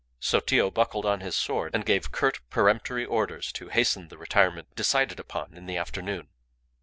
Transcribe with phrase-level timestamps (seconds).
[0.19, 5.19] Sotillo buckled on his sword and gave curt, peremptory orders to hasten the retirement decided
[5.19, 6.29] upon in the afternoon.